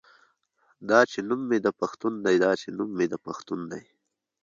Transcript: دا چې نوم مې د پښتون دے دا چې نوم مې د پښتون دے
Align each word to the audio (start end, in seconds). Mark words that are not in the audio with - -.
دا 0.89 0.99
چې 1.11 1.19
نوم 1.27 1.41
مې 1.49 1.57
د 1.65 1.67
پښتون 1.79 2.13
دے 2.25 2.33
دا 2.43 2.51
چې 2.61 2.67
نوم 2.77 2.89
مې 2.97 3.05
د 3.13 3.15
پښتون 3.25 3.59
دے 3.71 3.81